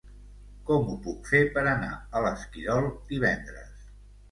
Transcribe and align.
Com 0.69 0.87
ho 0.93 0.95
puc 1.07 1.29
fer 1.33 1.43
per 1.59 1.65
anar 1.73 1.91
a 1.93 2.23
l'Esquirol 2.25 2.91
divendres? 3.15 3.89